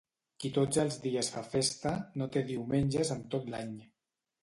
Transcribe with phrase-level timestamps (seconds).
[0.43, 1.93] Qui tots els dies fa festa,
[2.23, 3.81] no té diumenges en tot l'any.